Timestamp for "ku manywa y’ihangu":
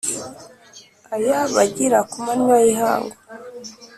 2.09-3.17